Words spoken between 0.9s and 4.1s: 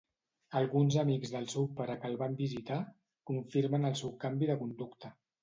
amics del seu pare que el van visitar, confirmen el